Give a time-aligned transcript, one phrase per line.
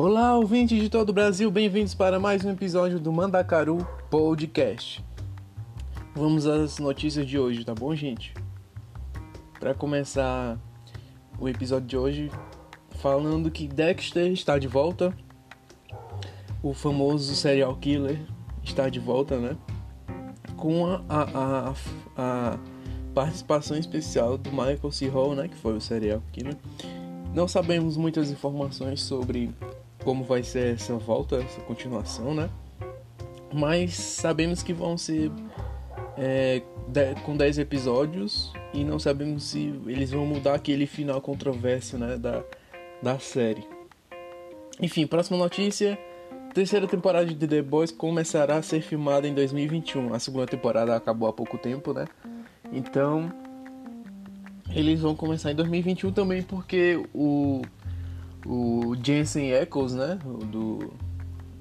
[0.00, 5.04] Olá, ouvintes de todo o Brasil, bem-vindos para mais um episódio do Mandacaru Podcast.
[6.14, 8.32] Vamos às notícias de hoje, tá bom, gente?
[9.58, 10.56] Para começar
[11.36, 12.30] o episódio de hoje,
[13.00, 15.12] falando que Dexter está de volta,
[16.62, 18.20] o famoso serial killer
[18.62, 19.56] está de volta, né?
[20.56, 21.74] Com a, a, a,
[22.16, 22.58] a
[23.12, 25.08] participação especial do Michael C.
[25.08, 25.48] Hall, né?
[25.48, 26.56] Que foi o serial killer.
[27.34, 29.52] Não sabemos muitas informações sobre
[30.04, 32.48] como vai ser essa volta, essa continuação, né?
[33.52, 35.30] Mas sabemos que vão ser
[36.16, 36.62] é,
[37.24, 42.42] com 10 episódios e não sabemos se eles vão mudar aquele final controverso né, da,
[43.02, 43.66] da série.
[44.80, 45.98] Enfim, próxima notícia.
[46.54, 50.14] Terceira temporada de The Boys começará a ser filmada em 2021.
[50.14, 52.06] A segunda temporada acabou há pouco tempo, né?
[52.72, 53.32] Então,
[54.74, 57.62] eles vão começar em 2021 também porque o
[58.46, 60.92] o Jensen Ackles, né, o do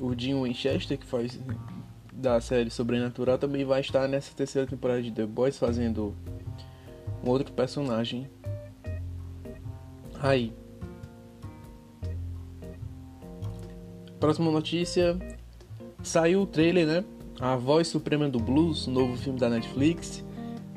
[0.00, 1.38] o Jim Winchester que faz
[2.12, 6.14] da série Sobrenatural também vai estar nessa terceira temporada de The Boys fazendo
[7.24, 8.28] um outro personagem
[10.20, 10.52] aí.
[14.18, 15.16] Próxima notícia,
[16.02, 17.04] saiu o trailer, né?
[17.40, 20.24] A Voz Suprema do Blues, novo filme da Netflix,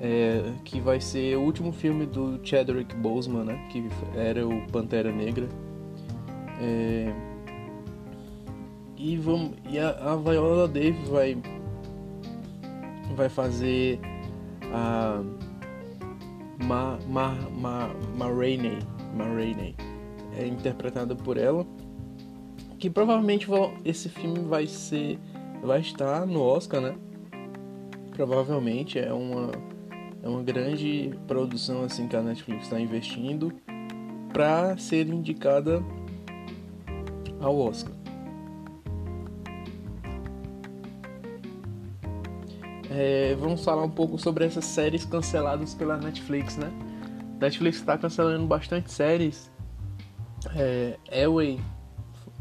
[0.00, 3.68] é, que vai ser o último filme do Chadwick Boseman, né?
[3.72, 5.48] Que era o Pantera Negra.
[6.60, 7.12] É,
[8.96, 11.36] e vamos, e a, a Viola Davis vai
[13.16, 14.00] vai fazer
[14.72, 15.22] a
[16.64, 18.78] Ma, Ma, Ma, Ma Rainey,
[19.14, 19.74] Ma Rainey
[20.36, 21.66] é interpretada por ela
[22.78, 23.46] que provavelmente
[23.84, 25.18] esse filme vai ser
[25.62, 26.94] vai estar no Oscar, né?
[28.14, 29.52] Provavelmente é uma
[30.22, 33.52] é uma grande produção assim que a Netflix está investindo
[34.32, 35.82] para ser indicada
[37.44, 37.92] ao Oscar.
[42.90, 46.70] É, vamos falar um pouco sobre essas séries canceladas pela Netflix, né?
[47.40, 49.50] Netflix está cancelando bastante séries.
[50.54, 51.60] É, Elway,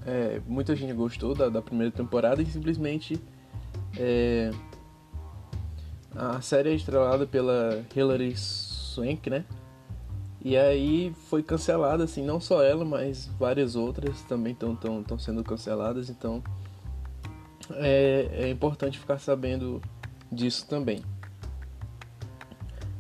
[0.06, 3.20] é, muita gente gostou da, da, primeira temporada e simplesmente
[3.98, 4.52] é,
[6.16, 9.46] a série é estrelada pela Hilary Swank, né?
[10.44, 16.10] E aí foi cancelada, assim, não só ela, mas várias outras também estão sendo canceladas,
[16.10, 16.44] então
[17.72, 19.82] é, é importante ficar sabendo
[20.30, 21.02] disso também.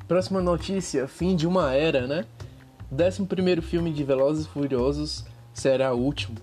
[0.08, 2.26] Próxima notícia, fim de uma era, né?
[2.90, 6.38] Décimo primeiro filme de Velozes e Furiosos será o último.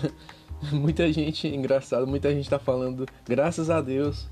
[0.70, 4.28] muita gente, engraçado, muita gente tá falando, graças a Deus,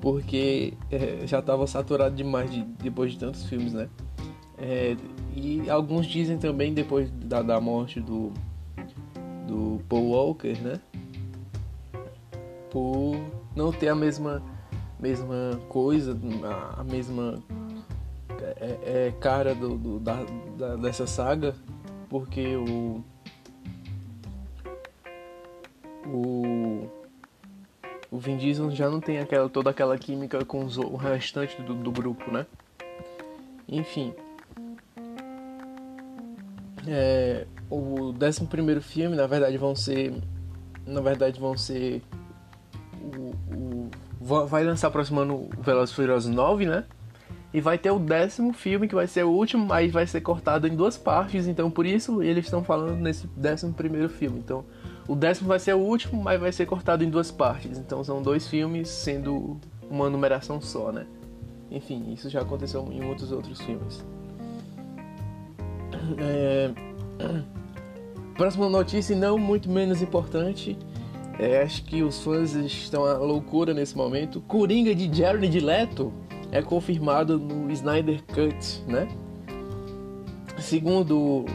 [0.00, 3.88] porque é, já tava saturado demais de, depois de tantos filmes, né?
[4.64, 4.96] É,
[5.34, 8.32] e alguns dizem também depois da, da morte do,
[9.44, 10.80] do Paul Walker, né?
[12.70, 13.16] Por
[13.56, 14.40] não ter a mesma,
[15.00, 16.16] mesma coisa,
[16.78, 17.42] a, mesma
[18.40, 20.24] é, é cara do, do da,
[20.56, 21.56] da, dessa saga,
[22.08, 23.02] porque o
[26.06, 26.88] o
[28.12, 31.74] o Vin Diesel já não tem aquela toda aquela química com os, o restante do,
[31.74, 32.46] do grupo, né?
[33.68, 34.14] Enfim,
[36.86, 40.14] é, o 11 primeiro filme, na verdade, vão ser.
[40.86, 42.02] Na verdade, vão ser.
[43.00, 46.84] O, o, vai lançar aproximando Velozes Furiosos 9, né?
[47.52, 50.66] E vai ter o décimo filme, que vai ser o último, mas vai ser cortado
[50.66, 51.46] em duas partes.
[51.46, 54.38] Então, por isso, eles estão falando nesse décimo primeiro filme.
[54.38, 54.64] Então,
[55.06, 57.78] o décimo vai ser o último, mas vai ser cortado em duas partes.
[57.78, 59.60] Então, são dois filmes, sendo
[59.90, 61.06] uma numeração só, né?
[61.70, 64.02] Enfim, isso já aconteceu em muitos outros filmes.
[66.18, 66.70] É...
[68.36, 70.76] Próxima notícia, não muito menos importante.
[71.38, 74.40] É, acho que os fãs estão à loucura nesse momento.
[74.42, 76.12] Coringa de Jared Leto
[76.50, 79.08] é confirmado no Snyder Cut, né?
[80.58, 81.46] Segundo o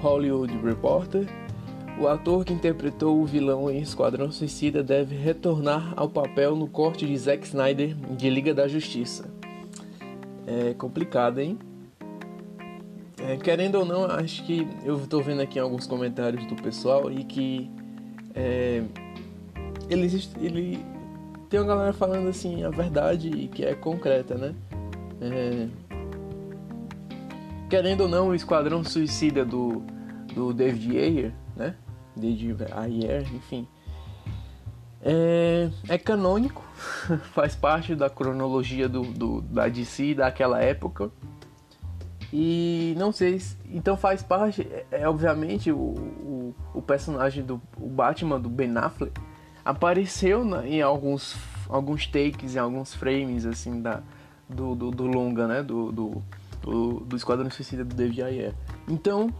[0.00, 1.26] Hollywood Reporter,
[1.98, 7.06] o ator que interpretou o vilão em Esquadrão Suicida deve retornar ao papel no corte
[7.06, 9.32] de Zack Snyder de Liga da Justiça.
[10.46, 11.58] É complicado, hein?
[13.26, 17.24] É, querendo ou não, acho que eu estou vendo aqui alguns comentários do pessoal e
[17.24, 17.70] que
[18.34, 18.82] é,
[19.88, 20.84] ele, ele
[21.48, 24.54] tem uma galera falando assim a verdade e que é concreta, né?
[25.22, 25.68] É,
[27.70, 29.82] querendo ou não, o Esquadrão Suicida do,
[30.34, 31.76] do David Ayer, né?
[32.14, 33.66] David Ayer, enfim.
[35.00, 36.62] É, é canônico,
[37.32, 41.10] faz parte da cronologia do, do, da DC daquela época.
[42.32, 47.60] E não sei, se, então faz parte, é, é obviamente o, o, o, personagem do
[47.78, 49.12] o Batman do Ben Affleck
[49.64, 51.36] apareceu na, em alguns,
[51.68, 54.02] alguns takes, em alguns frames assim da,
[54.48, 55.62] do, do, do longa, né?
[55.62, 56.22] Do, do,
[56.62, 58.54] do, do Esquadrão Suicida do David Ayer.
[58.88, 59.32] Então,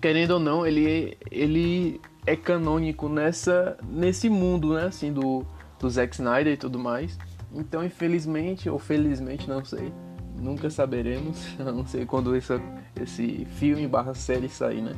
[0.00, 4.86] querendo ou não, ele, ele é canônico nessa, nesse mundo, né?
[4.86, 5.44] Assim, do,
[5.78, 7.18] do Zack Snyder e tudo mais.
[7.52, 9.92] Então, infelizmente, ou felizmente, não sei,
[10.40, 12.60] nunca saberemos, a não sei quando esse,
[13.00, 14.94] esse filme barra série sair, né?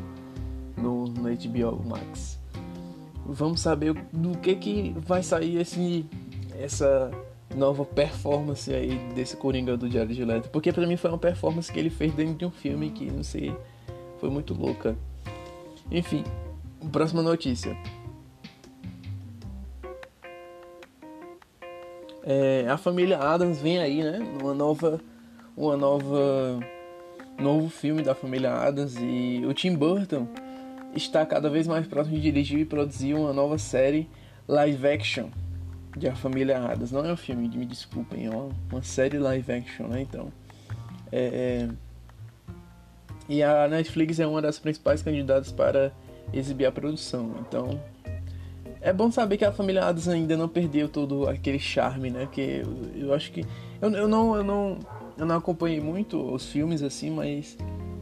[0.77, 2.39] No, no HBO Max.
[3.27, 6.07] Vamos saber do que que vai sair esse,
[6.59, 7.11] essa
[7.55, 10.49] nova performance aí desse Coringa do Jared Leto.
[10.49, 13.23] Porque pra mim foi uma performance que ele fez dentro de um filme que, não
[13.23, 13.55] sei,
[14.19, 14.97] foi muito louca.
[15.91, 16.25] Enfim,
[16.91, 17.77] próxima notícia.
[22.25, 24.19] É, a família Adams vem aí, né?
[24.41, 25.01] Uma nova
[25.57, 26.61] uma nova
[27.39, 30.29] novo filme da família Adams e o Tim Burton
[30.95, 34.09] está cada vez mais próximo de dirigir e produzir uma nova série
[34.47, 35.29] live action
[35.97, 36.93] de A Família Adams.
[36.93, 40.03] Não é um filme, me desculpem, é uma, série live action, né?
[40.03, 40.33] Então,
[41.11, 42.55] é, é...
[43.29, 45.93] e a Netflix é uma das principais candidatas para
[46.33, 47.35] exibir a produção.
[47.41, 47.81] Então,
[48.81, 52.29] é bom saber que a família Adams ainda não perdeu todo aquele charme, né?
[52.31, 53.45] Que eu, eu acho que
[53.81, 54.79] eu, eu não eu não
[55.17, 57.57] eu não acompanhei muito os filmes assim, mas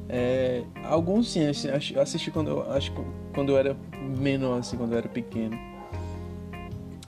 [0.08, 1.40] é, alguns sim,
[1.94, 2.92] eu assisti quando eu, acho,
[3.32, 3.76] quando eu era
[4.18, 5.56] menor, assim, quando eu era pequeno.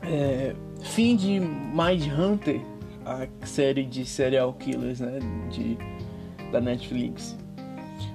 [0.03, 2.61] É, fim de Mind Hunter,
[3.05, 5.19] a série de serial killers né,
[5.51, 5.77] de,
[6.51, 7.37] da Netflix.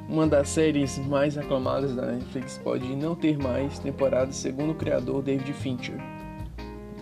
[0.08, 5.22] Uma das séries mais aclamadas da Netflix pode não ter mais temporadas, segundo o criador
[5.22, 5.98] David Fincher.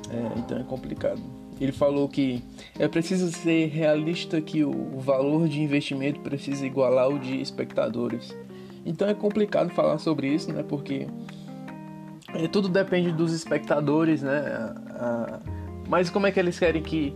[0.10, 1.22] É, então é complicado.
[1.60, 2.44] Ele falou que
[2.78, 8.36] é preciso ser realista que o valor de investimento precisa igualar o de espectadores.
[8.86, 10.64] Então é complicado falar sobre isso, né?
[10.64, 11.08] Porque
[12.34, 14.76] é, tudo depende dos espectadores, né?
[15.88, 17.16] mas como é que eles querem que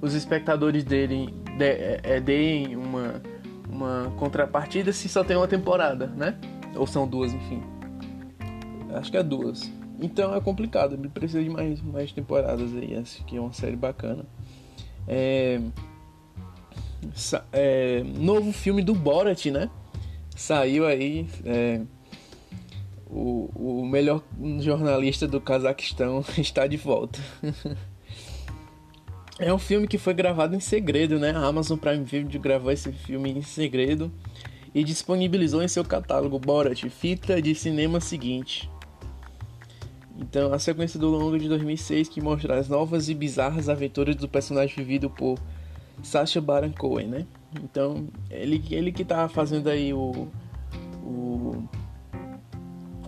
[0.00, 3.22] os espectadores dele de, é, é, deem uma,
[3.68, 6.36] uma contrapartida se só tem uma temporada, né?
[6.74, 7.62] Ou são duas, enfim.
[8.94, 9.70] Acho que é duas.
[9.98, 12.94] Então é complicado, ele precisa de mais, mais temporadas aí.
[12.94, 14.24] Essa que é uma série bacana.
[15.06, 15.60] É,
[17.52, 19.68] é, novo filme do Borat, né?
[20.36, 21.26] Saiu aí.
[21.44, 21.80] É,
[23.10, 23.50] o,
[23.80, 24.22] o melhor
[24.60, 27.18] jornalista do Cazaquistão está de volta.
[29.38, 31.32] é um filme que foi gravado em segredo, né?
[31.32, 34.12] A Amazon Prime Video gravou esse filme em segredo
[34.74, 38.70] e disponibilizou em seu catálogo Borat, fita de cinema seguinte.
[40.18, 44.28] Então, a sequência do longo de 2006 que mostra as novas e bizarras aventuras do
[44.28, 45.38] personagem vivido por
[46.02, 47.26] Sacha Baron Cohen, né?
[47.62, 50.28] Então, ele, ele que tá fazendo aí o,
[51.02, 51.68] o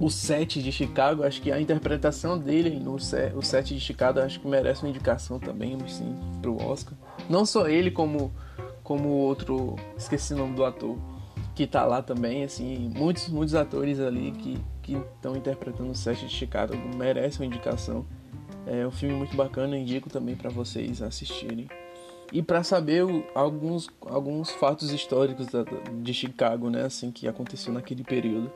[0.01, 4.19] o set de Chicago, acho que a interpretação dele no set, o set de Chicago
[4.21, 6.95] acho que merece uma indicação também, sim, pro Oscar.
[7.29, 8.33] Não só ele como
[8.83, 10.99] como outro, esqueci o nome do ator
[11.55, 14.59] que tá lá também, assim, muitos muitos atores ali que
[14.99, 18.05] que estão interpretando o set de Chicago merecem uma indicação.
[18.67, 21.69] É um filme muito bacana, indico também para vocês assistirem.
[22.33, 23.05] E para saber
[23.35, 25.49] alguns, alguns fatos históricos
[26.03, 28.53] de Chicago, né, assim, que aconteceu naquele período.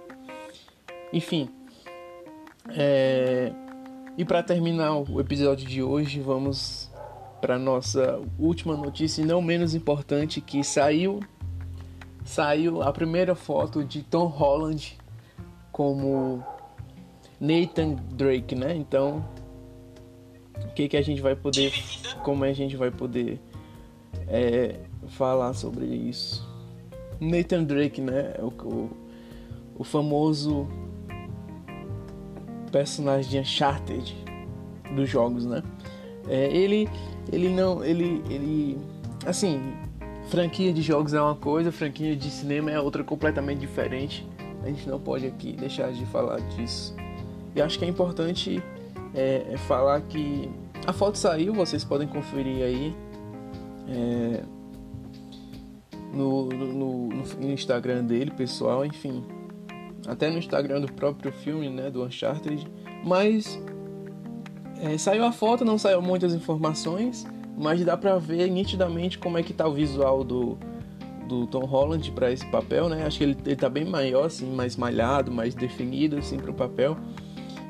[1.12, 1.49] Enfim,
[2.69, 3.53] é...
[4.17, 6.91] e para terminar o episódio de hoje, vamos
[7.41, 11.21] para nossa última notícia, e não menos importante, que saiu
[12.25, 14.97] saiu a primeira foto de Tom Holland
[15.75, 16.40] como
[17.40, 18.76] Nathan Drake, né?
[18.76, 19.25] Então,
[20.64, 21.73] o que que a gente vai poder,
[22.23, 23.40] como a gente vai poder
[24.28, 24.76] é,
[25.09, 26.49] falar sobre isso?
[27.21, 28.35] Nathan Drake, né?
[28.38, 28.90] O, o,
[29.81, 30.69] o famoso
[32.71, 34.16] personagem de Uncharted
[34.95, 35.61] dos jogos, né?
[36.28, 36.88] É, ele,
[37.33, 38.78] ele não, ele, ele,
[39.26, 39.61] assim,
[40.28, 44.25] franquia de jogos é uma coisa, franquia de cinema é outra completamente diferente
[44.64, 46.94] a gente não pode aqui deixar de falar disso.
[47.54, 48.62] E acho que é importante
[49.14, 50.50] é, é falar que
[50.87, 52.97] a foto saiu, vocês podem conferir aí
[53.88, 54.42] é,
[56.12, 59.23] no, no, no, Instagram dele, pessoal, enfim.
[60.06, 62.66] Até no Instagram do próprio filme, né, do Uncharted.
[63.04, 63.61] Mas
[64.80, 69.42] é, saiu a foto, não saiu muitas informações, mas dá pra ver nitidamente como é
[69.42, 70.59] que tá o visual do,
[71.26, 73.04] do Tom Holland para esse papel, né?
[73.07, 76.54] Acho que ele, ele tá bem maior, assim, mais malhado, mais definido, assim, para o
[76.54, 76.97] papel.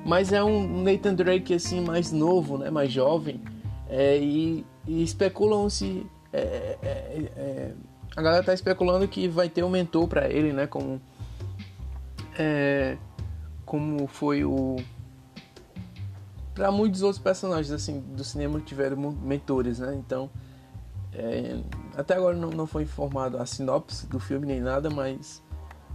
[0.05, 2.71] Mas é um Nathan Drake, assim, mais novo, né?
[2.71, 3.41] Mais jovem.
[3.89, 7.73] É, e, e especulam-se é, é, é,
[8.17, 10.67] a galera tá especulando que vai ter um mentor para ele, né?
[10.67, 11.01] Como
[12.37, 12.97] é,
[13.65, 14.77] como foi o
[16.53, 19.95] para muitos outros personagens assim do cinema tiveram mentores, né?
[19.95, 20.29] Então
[21.13, 21.61] é,
[21.97, 25.43] até agora não, não foi informado a sinopse do filme nem nada, mas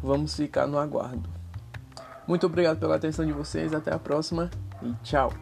[0.01, 1.29] vamos ficar no aguardo.
[2.27, 4.50] Muito obrigado pela atenção de vocês, até a próxima
[4.84, 5.34] e tchau.